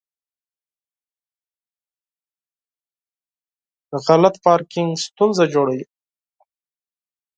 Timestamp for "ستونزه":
5.05-5.45